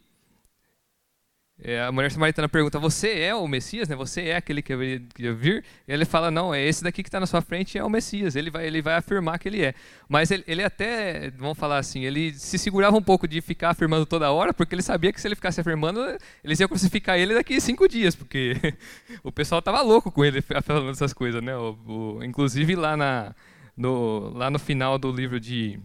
[1.58, 3.88] é, a mulher samaritana pergunta: Você é o Messias?
[3.88, 3.96] Né?
[3.96, 4.74] Você é aquele que
[5.18, 5.64] ia vir?
[5.88, 8.36] E ele fala: Não, é esse daqui que está na sua frente é o Messias.
[8.36, 9.74] Ele vai, ele vai afirmar que ele é.
[10.06, 14.04] Mas ele, ele, até, vamos falar assim, ele se segurava um pouco de ficar afirmando
[14.04, 16.00] toda hora, porque ele sabia que se ele ficasse afirmando,
[16.44, 18.54] eles iam crucificar ele daqui cinco dias, porque
[19.24, 21.42] o pessoal estava louco com ele falando essas coisas.
[21.42, 21.56] Né?
[21.56, 23.34] O, o, inclusive lá, na,
[23.76, 25.78] no, lá no final do livro de,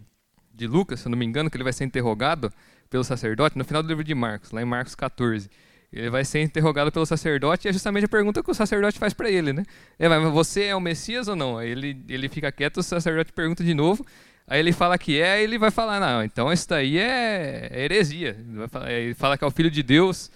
[0.54, 2.52] de Lucas, se eu não me engano, que ele vai ser interrogado
[2.90, 5.50] pelo sacerdote, no final do livro de Marcos, lá em Marcos 14.
[5.92, 9.14] Ele vai ser interrogado pelo sacerdote e é justamente a pergunta que o sacerdote faz
[9.14, 9.66] para ele, né?
[10.00, 11.58] É, mas você é o Messias ou não?
[11.58, 14.06] Aí ele, ele fica quieto, o sacerdote pergunta de novo,
[14.48, 18.38] aí ele fala que é, ele vai falar, não, então isso daí é, é heresia.
[18.88, 20.32] Ele fala que é o Filho de Deus.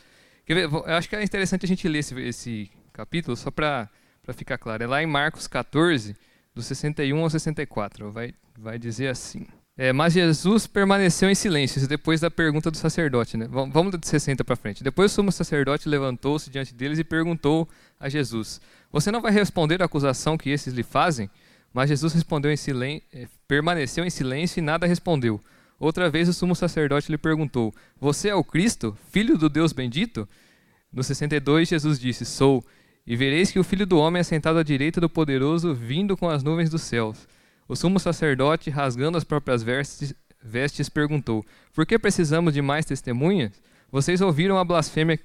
[0.46, 3.90] Eu acho que é interessante a gente ler esse, esse capítulo, só para
[4.34, 4.84] ficar claro.
[4.84, 6.16] É lá em Marcos 14,
[6.56, 8.12] do 61 ao 64.
[8.12, 9.46] Vai, vai dizer assim...
[9.78, 13.36] É, mas Jesus permaneceu em silêncio depois da pergunta do sacerdote.
[13.36, 13.46] Né?
[13.50, 14.82] Vamos de 60 para frente.
[14.82, 17.68] Depois o sumo sacerdote levantou-se diante deles e perguntou
[18.00, 21.30] a Jesus: Você não vai responder à acusação que esses lhe fazem?
[21.74, 25.42] Mas Jesus respondeu em silêncio, é, permaneceu em silêncio e nada respondeu.
[25.78, 30.26] Outra vez o sumo sacerdote lhe perguntou: Você é o Cristo, filho do Deus bendito?
[30.92, 32.66] No 62 Jesus disse: Sou.
[33.08, 36.28] E vereis que o filho do homem é sentado à direita do poderoso, vindo com
[36.28, 37.28] as nuvens dos céus.
[37.68, 40.14] O sumo sacerdote, rasgando as próprias vestes,
[40.44, 43.62] vestes, perguntou: Por que precisamos de mais testemunhas?
[43.92, 45.20] Vocês ouviram a blasfêmia,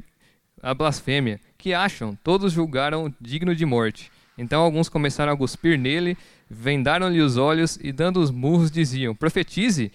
[0.63, 1.41] a blasfêmia.
[1.57, 2.15] Que acham?
[2.23, 4.11] Todos julgaram digno de morte.
[4.37, 6.17] Então alguns começaram a cuspir nele,
[6.49, 9.91] vendaram-lhe os olhos e, dando os murros, diziam: Profetize!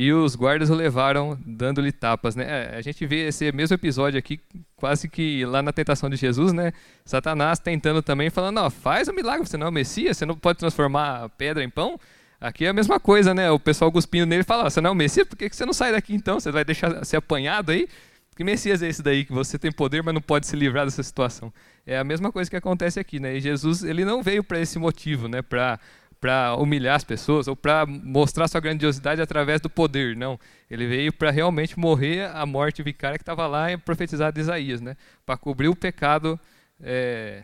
[0.00, 2.44] E os guardas o levaram dando-lhe tapas, né?
[2.46, 4.38] É, a gente vê esse mesmo episódio aqui,
[4.76, 6.72] quase que lá na tentação de Jesus, né?
[7.04, 10.36] Satanás tentando também, falando: faz o um milagre, você não é o Messias, você não
[10.36, 11.98] pode transformar pedra em pão.
[12.40, 13.50] Aqui é a mesma coisa, né?
[13.50, 15.90] O pessoal cuspindo nele fala: você não é o Messias, por que você não sai
[15.90, 16.38] daqui então?
[16.38, 17.88] Você vai deixar ser apanhado aí?
[18.36, 21.02] Que Messias é esse daí que você tem poder, mas não pode se livrar dessa
[21.02, 21.52] situação?
[21.84, 23.36] É a mesma coisa que acontece aqui, né?
[23.36, 25.42] E Jesus, ele não veio para esse motivo, né?
[25.42, 25.80] Para
[26.20, 30.38] para humilhar as pessoas ou para mostrar sua grandiosidade através do poder, não.
[30.70, 34.96] Ele veio para realmente morrer a morte vicária que estava lá profetizada de Isaías, né?
[35.24, 36.38] Para cobrir o pecado,
[36.80, 37.42] é,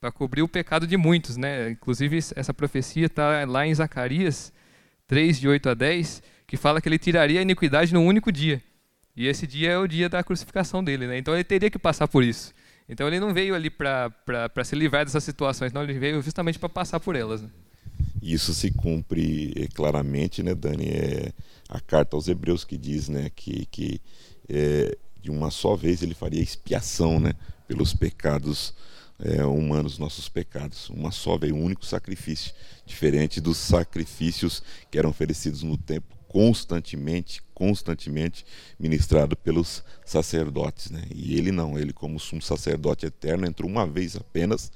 [0.00, 1.70] para cobrir o pecado de muitos, né?
[1.70, 4.52] Inclusive essa profecia está lá em Zacarias
[5.06, 8.62] 3 de 8 a 10, que fala que ele tiraria a iniquidade num único dia.
[9.16, 11.18] E esse dia é o dia da crucificação dele, né?
[11.18, 12.54] Então ele teria que passar por isso.
[12.88, 14.10] Então ele não veio ali para
[14.64, 17.40] se livrar dessas situações, não, ele veio justamente para passar por elas.
[17.40, 17.48] Né?
[18.22, 20.88] Isso se cumpre é, claramente, né, Dani?
[20.88, 21.32] É
[21.68, 24.00] a carta aos Hebreus que diz, né, que, que
[24.48, 27.32] é, de uma só vez ele faria expiação, né,
[27.68, 28.74] pelos pecados
[29.20, 30.90] é, humanos, nossos pecados.
[30.90, 32.52] Uma só vez, um único sacrifício,
[32.84, 38.46] diferente dos sacrifícios que eram oferecidos no templo constantemente, constantemente
[38.78, 41.02] ministrado pelos sacerdotes, né?
[41.12, 44.70] E ele não, ele como sumo sacerdote eterno entrou uma vez apenas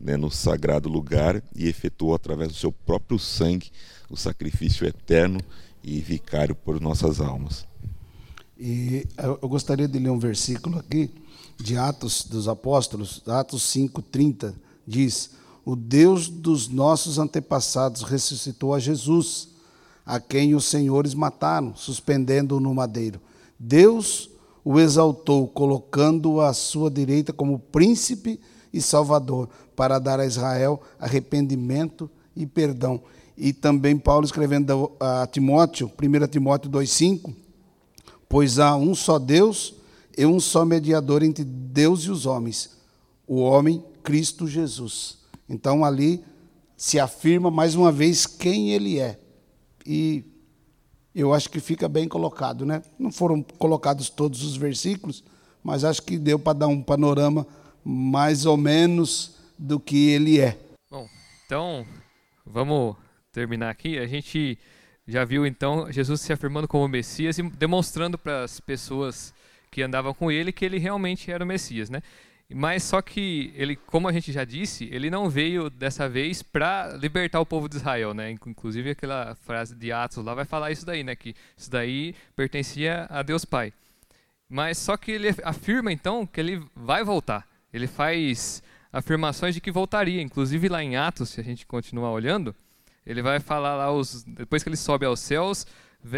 [0.00, 3.70] né, no sagrado lugar e efetuou através do seu próprio sangue
[4.08, 5.40] o sacrifício eterno
[5.82, 7.66] e vicário por nossas almas.
[8.58, 11.10] E eu gostaria de ler um versículo aqui
[11.60, 14.54] de Atos dos Apóstolos, Atos 5:30,
[14.86, 15.30] diz:
[15.64, 19.48] "O Deus dos nossos antepassados ressuscitou a Jesus,
[20.04, 23.20] a quem os senhores mataram, suspendendo-o no madeiro.
[23.58, 24.30] Deus
[24.64, 28.40] o exaltou, colocando-o à sua direita como príncipe
[28.78, 33.02] e salvador, para dar a Israel arrependimento e perdão.
[33.36, 37.34] E também Paulo escrevendo a Timóteo, 1 Timóteo 2,5,
[38.28, 39.74] pois há um só Deus
[40.16, 42.70] e um só mediador entre Deus e os homens,
[43.26, 45.18] o homem Cristo Jesus.
[45.48, 46.24] Então ali
[46.76, 49.18] se afirma mais uma vez quem ele é.
[49.86, 50.24] E
[51.14, 52.82] eu acho que fica bem colocado, né?
[52.98, 55.24] Não foram colocados todos os versículos,
[55.62, 57.46] mas acho que deu para dar um panorama
[57.84, 60.58] mais ou menos do que ele é.
[60.90, 61.08] Bom,
[61.44, 61.86] então
[62.46, 62.96] vamos
[63.32, 63.98] terminar aqui.
[63.98, 64.58] A gente
[65.06, 69.32] já viu então Jesus se afirmando como Messias e demonstrando para as pessoas
[69.70, 72.02] que andavam com ele que ele realmente era o Messias, né?
[72.54, 76.94] Mas só que ele, como a gente já disse, ele não veio dessa vez para
[76.94, 78.30] libertar o povo de Israel, né?
[78.30, 81.14] Inclusive aquela frase de Atos lá vai falar isso daí, né?
[81.14, 83.72] Que isso daí pertencia a Deus Pai.
[84.48, 87.46] Mas só que ele afirma então que ele vai voltar.
[87.72, 90.22] Ele faz afirmações de que voltaria.
[90.22, 92.54] Inclusive lá em Atos, se a gente continuar olhando,
[93.06, 95.66] ele vai falar lá, os, depois que ele sobe aos céus,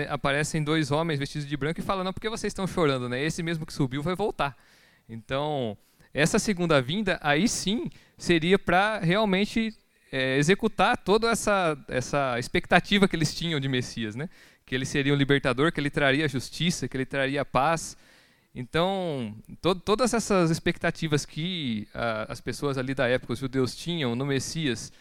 [0.08, 3.08] aparecem dois homens vestidos de branco e falam, não, por que vocês estão chorando?
[3.08, 3.22] Né?
[3.22, 4.56] Esse mesmo que subiu vai voltar.
[5.08, 5.76] Então,
[6.12, 9.74] essa segunda vinda, aí sim, seria para realmente
[10.12, 14.28] é, executar toda essa, essa expectativa que eles tinham de Messias, né?
[14.66, 17.96] que ele seria um libertador, que ele traria justiça, que ele traria paz,
[18.54, 24.16] Então, to todas essas expectativas que uh, as pessoas ali da época, os judeus, tinham
[24.16, 24.92] no Messias,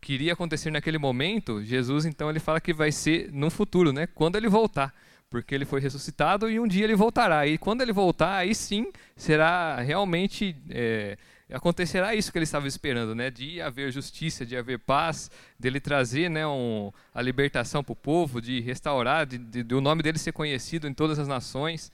[0.00, 4.06] que iria acontecer naquele momento, Jesus então ele fala que vai ser no futuro, né?
[4.06, 4.94] Quando ele voltar,
[5.30, 7.46] porque ele foi ressuscitado e um dia ele voltará.
[7.46, 11.16] E quando ele voltar, aí sim será realmente é,
[11.52, 13.30] acontecerá isso que ele estava esperando, né?
[13.30, 18.40] De haver justiça, de haver paz, dele trazer, né, um, a libertação para o povo,
[18.40, 21.90] de restaurar, de, de, de o nome dele ser conhecido em todas as nações.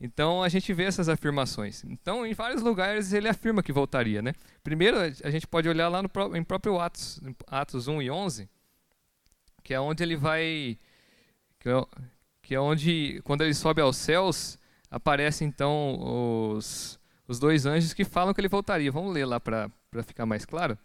[0.00, 1.84] Então a gente vê essas afirmações.
[1.84, 4.32] Então em vários lugares ele afirma que voltaria, né?
[4.64, 8.48] Primeiro a gente pode olhar lá no em próprio Atos, Atos 1 e 11,
[9.62, 10.78] que é onde ele vai
[11.58, 11.86] que é,
[12.42, 14.58] que é onde quando ele sobe aos céus
[14.90, 15.98] aparecem então
[16.56, 18.90] os os dois anjos que falam que ele voltaria.
[18.90, 19.70] Vamos ler lá para
[20.02, 20.76] ficar mais claro.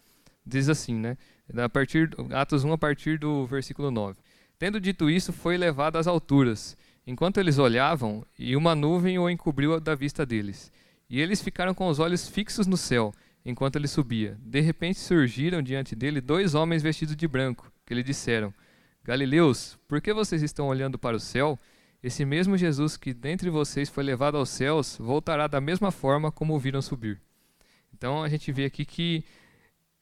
[0.46, 1.18] Diz assim, né?
[1.58, 4.20] A partir Atos 1 a partir do versículo 9.
[4.60, 9.80] Tendo dito isso, foi levado às alturas enquanto eles olhavam, e uma nuvem o encobriu
[9.80, 10.72] da vista deles.
[11.10, 13.14] E eles ficaram com os olhos fixos no céu,
[13.46, 14.38] enquanto ele subia.
[14.42, 18.54] De repente surgiram diante dele dois homens vestidos de branco, que lhe disseram:
[19.04, 21.60] Galileus, por que vocês estão olhando para o céu?
[22.02, 26.56] Esse mesmo Jesus que dentre vocês foi levado aos céus, voltará da mesma forma como
[26.56, 27.20] o viram subir.
[27.94, 29.24] Então a gente vê aqui que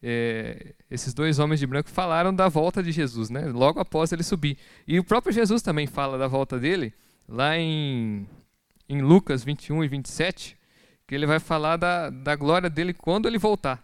[0.06, 3.46] é, esses dois homens de branco falaram da volta de Jesus, né?
[3.46, 4.58] logo após ele subir.
[4.86, 6.94] E o próprio Jesus também fala da volta dele,
[7.28, 8.28] lá em,
[8.90, 10.58] em Lucas 21 e 27,
[11.08, 13.82] que ele vai falar da, da glória dele quando ele voltar.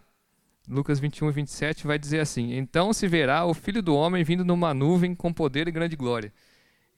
[0.68, 4.44] Lucas 21 e 27 vai dizer assim: Então se verá o filho do homem vindo
[4.44, 6.32] numa nuvem com poder e grande glória.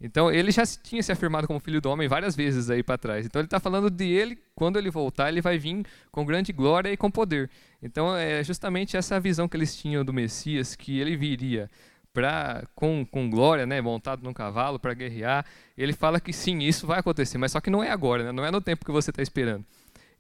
[0.02, 3.24] Então ele já tinha se afirmado como filho do homem várias vezes aí para trás.
[3.24, 6.92] Então ele está falando de ele quando ele voltar, ele vai vir com grande glória
[6.92, 7.48] e com poder.
[7.82, 11.68] Então é justamente essa visão que eles tinham do Messias, que ele viria
[12.12, 15.44] para com, com glória, né, montado num cavalo para guerrear.
[15.76, 18.44] Ele fala que sim, isso vai acontecer, mas só que não é agora, né, não
[18.44, 19.64] é no tempo que você está esperando.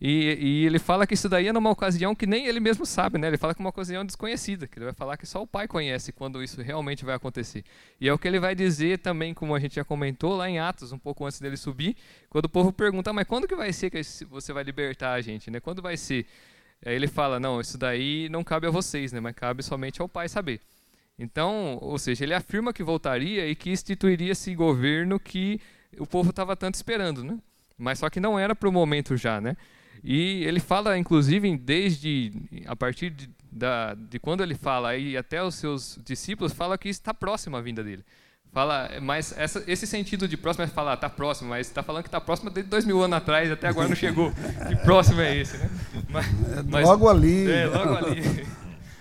[0.04, 3.18] E, e, ele fala que isso daí é numa ocasião que nem ele mesmo sabe,
[3.18, 3.28] né?
[3.28, 5.68] Ele fala que é uma ocasião desconhecida, que ele vai falar que só o pai
[5.68, 7.62] conhece quando isso realmente vai acontecer.
[8.00, 10.58] E é o que ele vai dizer também, como a gente já comentou lá em
[10.58, 11.96] Atos, um pouco antes dele subir,
[12.28, 15.52] quando o povo pergunta, mas quando que vai ser que você vai libertar a gente,
[15.52, 15.60] né?
[15.60, 16.26] Quando vai ser?
[16.84, 19.20] Aí ele fala, não, isso daí não cabe a vocês, né?
[19.20, 20.60] Mas cabe somente ao pai saber.
[21.18, 25.60] Então, ou seja, ele afirma que voltaria e que instituiria esse governo que
[25.98, 27.38] o povo estava tanto esperando, né?
[27.78, 29.56] Mas só que não era para o momento já, né?
[30.02, 32.32] E ele fala, inclusive, desde
[32.66, 36.88] a partir de, da, de quando ele fala aí até os seus discípulos, fala que
[36.88, 38.04] está próximo a vinda dele.
[38.52, 42.08] Fala, mas essa, esse sentido de próximo é falar, está próximo, mas está falando que
[42.08, 44.30] está próximo desde dois mil anos atrás, até agora não chegou.
[44.68, 45.70] que próximo é esse, né?
[46.10, 47.50] Mas, é mas, logo ali.
[47.50, 48.46] É, logo ali.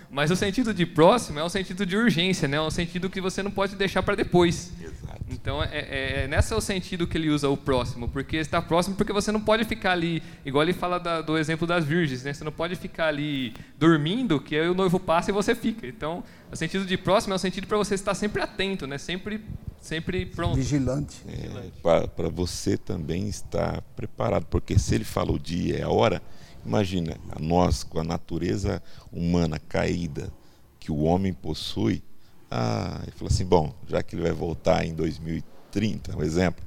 [0.09, 2.57] Mas o sentido de próximo é um sentido de urgência, né?
[2.57, 4.71] É um sentido que você não pode deixar para depois.
[4.81, 5.00] Exato.
[5.31, 8.61] Então, é, é, é, nesse é o sentido que ele usa o próximo, porque está
[8.61, 12.23] próximo porque você não pode ficar ali, igual ele fala da, do exemplo das virgens,
[12.23, 12.33] né?
[12.33, 15.87] Você não pode ficar ali dormindo, que aí o noivo passa e você fica.
[15.87, 18.97] Então, o sentido de próximo é um sentido para você estar sempre atento, né?
[18.97, 19.43] Sempre,
[19.79, 20.55] sempre pronto.
[20.55, 21.23] Vigilante.
[21.27, 26.21] É, para você também estar preparado, porque se ele fala o dia e a hora
[26.65, 30.31] Imagina, nós com a natureza humana caída
[30.79, 32.03] que o homem possui,
[32.51, 36.63] ah, ele falou assim, bom, já que ele vai voltar em 2030, um exemplo,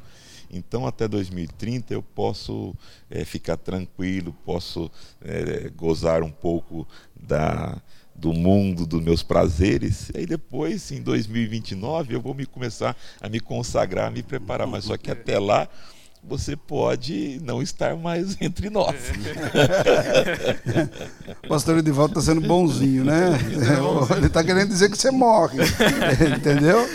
[0.50, 2.74] então até 2030 eu posso
[3.10, 7.82] é, ficar tranquilo, posso é, gozar um pouco da,
[8.14, 13.28] do mundo, dos meus prazeres, e aí depois, em 2029, eu vou me começar a
[13.28, 15.68] me consagrar, a me preparar, mas só que até lá
[16.26, 18.94] você pode não estar mais entre nós.
[21.44, 23.38] o pastor Edivaldo está sendo bonzinho, né?
[24.16, 25.58] Ele está querendo dizer que você morre.
[26.36, 26.88] Entendeu?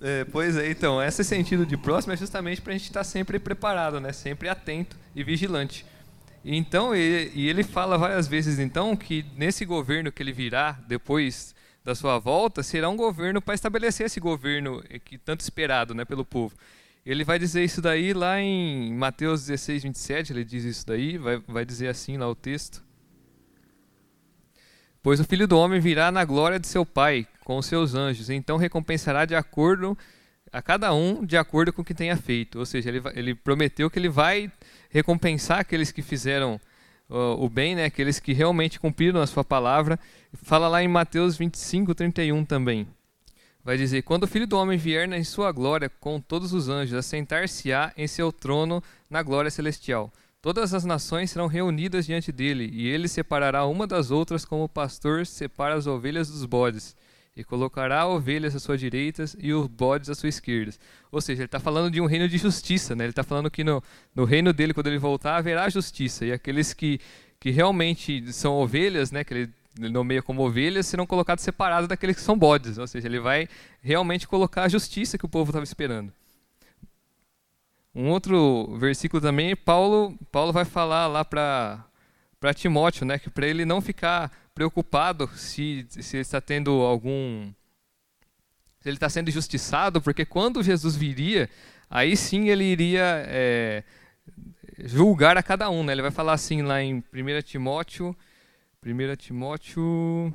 [0.00, 3.04] É, pois é, então, esse sentido de próximo é justamente para a gente estar tá
[3.04, 4.12] sempre preparado, né?
[4.12, 5.84] sempre atento e vigilante.
[6.42, 11.54] Então, e, e ele fala várias vezes então que nesse governo que ele virá depois
[11.84, 16.24] da sua volta, será um governo para estabelecer esse governo que tanto esperado né, pelo
[16.24, 16.54] povo.
[17.10, 21.42] Ele vai dizer isso daí lá em Mateus 16, 27, ele diz isso daí, vai,
[21.48, 22.84] vai dizer assim lá o texto.
[25.02, 28.30] Pois o filho do homem virá na glória de seu Pai, com os seus anjos,
[28.30, 29.98] então recompensará de acordo
[30.52, 32.60] a cada um de acordo com o que tenha feito.
[32.60, 34.48] Ou seja, ele, ele prometeu que ele vai
[34.88, 36.60] recompensar aqueles que fizeram
[37.08, 37.86] uh, o bem, né?
[37.86, 39.98] aqueles que realmente cumpriram a sua palavra.
[40.44, 42.86] Fala lá em Mateus 25, 31 também
[43.64, 46.94] vai dizer: Quando o filho do homem vier em sua glória com todos os anjos,
[46.94, 50.12] assentar-se-á em seu trono na glória celestial.
[50.42, 54.68] Todas as nações serão reunidas diante dele, e ele separará uma das outras como o
[54.68, 56.96] pastor separa as ovelhas dos bodes.
[57.36, 60.74] e colocará ovelhas à sua direita e os bodes à sua esquerda.
[61.12, 63.04] Ou seja, ele está falando de um reino de justiça, né?
[63.04, 63.82] Ele está falando que no,
[64.14, 66.26] no reino dele, quando ele voltar, haverá justiça.
[66.26, 67.00] E aqueles que,
[67.38, 69.22] que realmente são ovelhas, né?
[69.24, 72.78] Que ele, ele nomeia como ovelhas, serão colocados separados daqueles que são bodes.
[72.78, 73.48] Ou seja, ele vai
[73.80, 76.12] realmente colocar a justiça que o povo estava esperando.
[77.94, 81.84] Um outro versículo também, Paulo, Paulo vai falar lá para
[82.38, 87.52] para Timóteo, né, que para ele não ficar preocupado se, se ele está tendo algum
[88.80, 91.50] se ele está sendo injustiçado, porque quando Jesus viria,
[91.88, 93.84] aí sim ele iria é,
[94.78, 95.84] julgar a cada um.
[95.84, 95.92] Né?
[95.92, 98.16] Ele vai falar assim lá em 1 Timóteo,
[98.82, 100.32] 1 Timóteo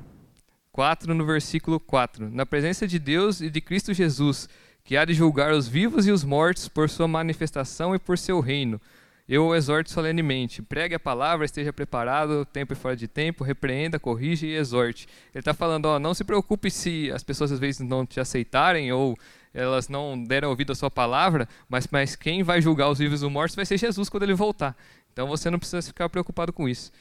[0.71, 2.29] 4, no versículo 4.
[2.29, 4.47] Na presença de Deus e de Cristo Jesus,
[4.83, 8.39] que há de julgar os vivos e os mortos por sua manifestação e por seu
[8.39, 8.79] reino.
[9.27, 13.97] Eu o exorto solenemente, pregue a palavra, esteja preparado, tempo e fora de tempo, repreenda,
[13.97, 15.07] corrige e exorte.
[15.33, 18.91] Ele está falando, ó, não se preocupe se as pessoas às vezes não te aceitarem
[18.91, 19.17] ou
[19.55, 23.25] elas não deram ouvido à sua palavra, mas, mas quem vai julgar os vivos e
[23.25, 24.77] os mortos vai ser Jesus quando ele voltar.
[25.11, 26.91] Então você não precisa ficar preocupado com isso.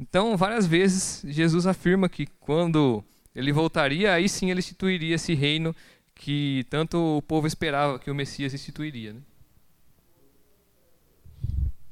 [0.00, 3.02] Então, várias vezes, Jesus afirma que quando
[3.34, 5.74] ele voltaria, aí sim ele instituiria esse reino
[6.14, 9.12] que tanto o povo esperava que o Messias instituiria.
[9.12, 9.20] Né?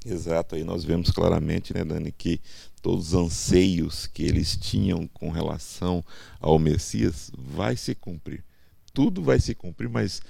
[0.05, 2.39] Exato, aí nós vemos claramente, né, Dani, que
[2.81, 6.03] todos os anseios que eles tinham com relação
[6.39, 8.43] ao Messias vai se cumprir.
[8.93, 10.21] Tudo vai se cumprir, mas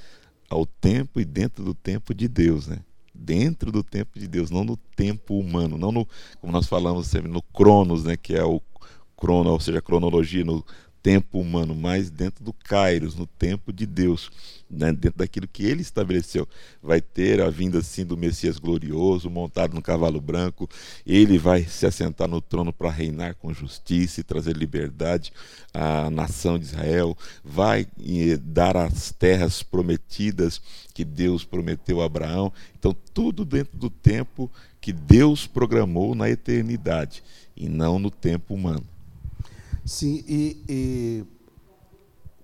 [0.50, 2.80] ao tempo e dentro do tempo de Deus, né?
[3.20, 6.08] Dentro do tempo de Deus, não no tempo humano, não no,
[6.40, 8.62] como nós falamos sempre, no Cronos, né, que é o
[9.18, 10.64] crono, ou seja, a cronologia, no
[11.08, 14.30] tempo humano, mas dentro do Kairos, no tempo de Deus,
[14.70, 14.92] né?
[14.92, 16.46] dentro daquilo que ele estabeleceu.
[16.84, 20.70] Vai ter a vinda assim do Messias glorioso, montado no cavalo branco,
[21.06, 25.32] ele vai se assentar no trono para reinar com justiça e trazer liberdade
[25.74, 27.88] à nação de Israel, vai
[28.42, 30.62] dar as terras prometidas
[30.94, 32.52] que Deus prometeu a Abraão.
[32.78, 34.52] Então, tudo dentro do tempo
[34.82, 37.24] que Deus programou na eternidade
[37.56, 38.97] e não no tempo humano.
[39.88, 41.26] Sim, e, e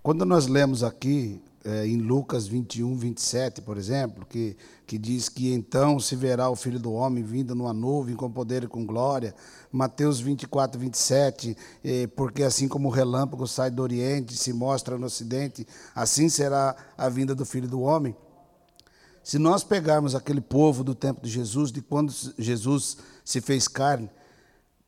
[0.01, 4.55] quando nós lemos aqui é, em Lucas 21, 27, por exemplo, que,
[4.87, 8.63] que diz que então se verá o Filho do Homem vindo numa nuvem com poder
[8.63, 9.35] e com glória.
[9.73, 14.97] Mateus 24, 27, é, porque assim como o relâmpago sai do Oriente e se mostra
[14.97, 18.15] no Ocidente, assim será a vinda do Filho do Homem.
[19.21, 24.09] Se nós pegarmos aquele povo do tempo de Jesus, de quando Jesus se fez carne,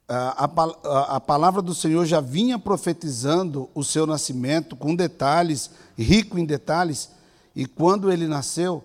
[0.08, 6.38] a, a, a, palavra do Senhor já vinha profetizando o seu nascimento com detalhes, rico
[6.38, 7.10] em detalhes,
[7.56, 8.84] e quando ele nasceu,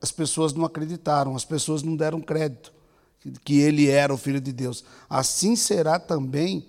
[0.00, 2.72] as pessoas não acreditaram, as pessoas não deram crédito
[3.44, 4.84] que ele era o filho de Deus.
[5.08, 6.66] Assim será também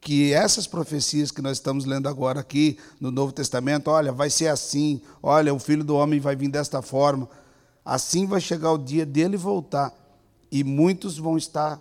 [0.00, 4.48] que essas profecias que nós estamos lendo agora aqui no Novo Testamento, olha, vai ser
[4.48, 7.28] assim, olha, o filho do homem vai vir desta forma.
[7.84, 9.92] Assim vai chegar o dia dele voltar
[10.50, 11.80] e muitos vão estar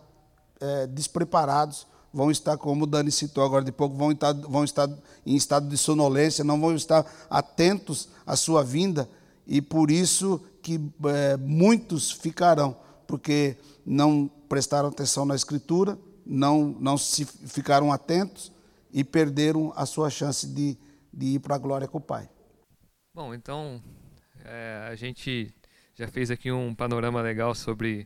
[0.60, 4.90] é, despreparados, vão estar, como o Dani citou agora de pouco, vão estar, vão estar
[5.26, 9.10] em estado de sonolência, não vão estar atentos à sua vinda,
[9.46, 12.76] e por isso que é, muitos ficarão,
[13.08, 18.52] porque não prestaram atenção na Escritura, não, não se ficaram atentos
[18.92, 20.78] e perderam a sua chance de,
[21.14, 22.30] de ir para a glória com o Pai.
[23.16, 23.82] Bom, então
[24.46, 25.54] é, a gente
[25.96, 28.06] já fez aqui um panorama legal sobre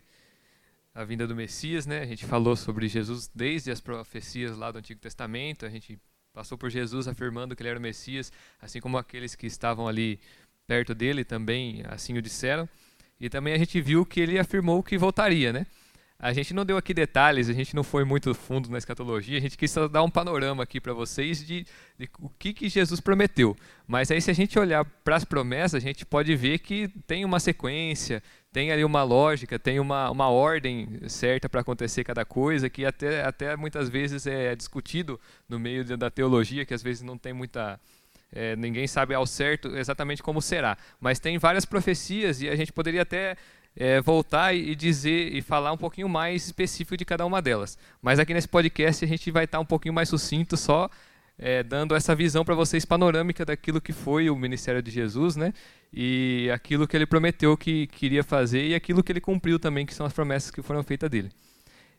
[0.94, 2.02] a vinda do Messias, né?
[2.02, 6.00] A gente falou sobre Jesus desde as profecias lá do Antigo Testamento, a gente
[6.34, 8.32] passou por Jesus afirmando que ele era o Messias,
[8.62, 10.20] assim como aqueles que estavam ali
[10.68, 12.68] perto dele também assim o disseram.
[13.20, 15.66] E também a gente viu que ele afirmou que voltaria, né?
[16.20, 19.41] A gente não deu aqui detalhes, a gente não foi muito fundo na escatologia, a
[19.41, 21.66] gente quis só dar um panorama aqui para vocês de,
[21.98, 23.58] de, o que, que Jesus prometeu.
[23.86, 27.26] Mas aí, se a gente olhar para as promessas, a gente pode ver que tem
[27.26, 28.24] uma sequência,
[28.54, 33.24] tem ali uma lógica, tem uma, uma ordem certa para acontecer cada coisa, que até,
[33.24, 37.80] até muitas vezes é discutido no meio da teologia, que às vezes não tem muita.
[38.32, 40.78] É, ninguém sabe ao certo exatamente como será.
[41.01, 43.36] Mas tem várias profecias e a gente poderia até
[43.76, 47.78] é, voltar e dizer e falar um pouquinho mais específico de cada uma delas.
[48.01, 50.89] Mas aqui nesse podcast a gente vai estar um pouquinho mais sucinto, só
[51.39, 55.54] é, dando essa visão para vocês panorâmica daquilo que foi o ministério de Jesus, né?
[55.94, 59.94] E aquilo que ele prometeu que queria fazer e aquilo que ele cumpriu também, que
[59.94, 61.30] são as promessas que foram feitas dele.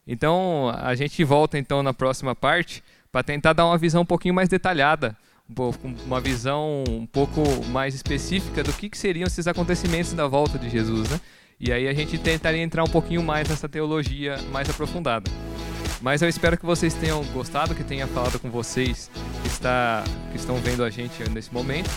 [0.07, 2.83] Então a gente volta então na próxima parte
[3.13, 5.17] para tentar dar uma visão um pouquinho mais detalhada,
[6.05, 10.69] uma visão um pouco mais específica do que, que seriam esses acontecimentos da volta de
[10.69, 11.21] Jesus, né?
[11.61, 15.31] E aí a gente tentaria entrar um pouquinho mais nessa teologia mais aprofundada.
[16.03, 19.11] Mas eu espero que vocês tenham gostado, que tenha falado com vocês
[19.43, 21.89] que, está, que estão vendo a gente nesse momento.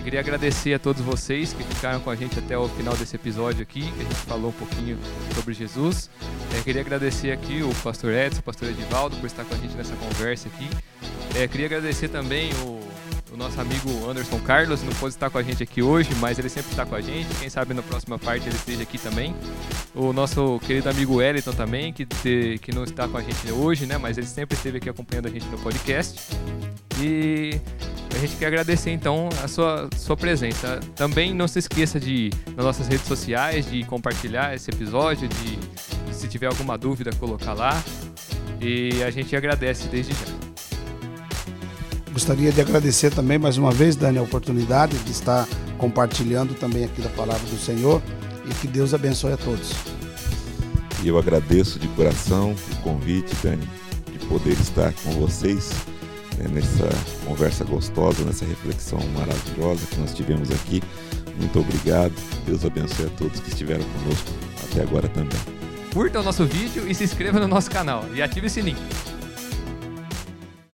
[0.00, 3.16] Eu queria agradecer a todos vocês que ficaram com a gente até o final desse
[3.16, 4.98] episódio aqui, que a gente falou um pouquinho
[5.34, 6.08] sobre Jesus.
[6.56, 9.76] Eu queria agradecer aqui o pastor Edson, o pastor Edivaldo, por estar com a gente
[9.76, 10.70] nessa conversa aqui.
[11.38, 12.80] Eu queria agradecer também o,
[13.30, 16.48] o nosso amigo Anderson Carlos, não pôde estar com a gente aqui hoje, mas ele
[16.48, 17.28] sempre está com a gente.
[17.38, 19.36] Quem sabe na próxima parte ele esteja aqui também.
[19.94, 23.84] O nosso querido amigo Wellington também, que, te, que não está com a gente hoje,
[23.84, 23.98] né?
[23.98, 26.34] Mas ele sempre esteve aqui acompanhando a gente no podcast.
[26.98, 27.60] E
[28.14, 30.80] a gente quer agradecer então a sua, sua presença.
[30.94, 36.14] Também não se esqueça de nas nossas redes sociais de compartilhar esse episódio, de, de
[36.14, 37.82] se tiver alguma dúvida colocar lá.
[38.60, 40.50] E a gente agradece desde já.
[42.12, 45.48] Gostaria de agradecer também mais uma vez, Dani, a oportunidade de estar
[45.78, 48.02] compartilhando também aqui da palavra do Senhor
[48.44, 49.72] e que Deus abençoe a todos.
[51.02, 53.66] E eu agradeço de coração o convite, Dani,
[54.12, 55.72] de poder estar com vocês
[56.40, 56.88] né, nessa
[57.24, 60.82] conversa gostosa, nessa reflexão maravilhosa que nós tivemos aqui.
[61.38, 62.12] Muito obrigado.
[62.46, 64.30] Deus abençoe a todos que estiveram conosco
[64.70, 65.38] até agora também.
[65.92, 68.78] Curta o nosso vídeo e se inscreva no nosso canal e ative o sininho.